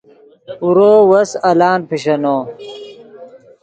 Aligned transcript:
اورو 0.63 0.91
وس 1.11 1.31
الان 1.49 1.79
پیشینو 1.89 2.37